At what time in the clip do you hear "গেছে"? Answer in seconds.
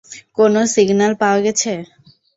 1.45-1.71